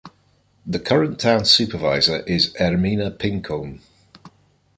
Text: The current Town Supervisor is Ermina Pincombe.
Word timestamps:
The 0.65 0.79
current 0.79 1.19
Town 1.19 1.45
Supervisor 1.45 2.21
is 2.21 2.55
Ermina 2.55 3.15
Pincombe. 3.15 3.81